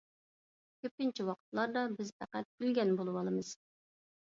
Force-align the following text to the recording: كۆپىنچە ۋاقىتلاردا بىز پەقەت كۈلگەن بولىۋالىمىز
كۆپىنچە 0.85 1.27
ۋاقىتلاردا 1.29 1.85
بىز 1.99 2.13
پەقەت 2.19 2.53
كۈلگەن 2.59 2.99
بولىۋالىمىز 3.03 3.59